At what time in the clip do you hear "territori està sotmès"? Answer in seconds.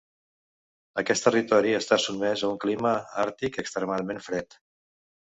1.27-2.43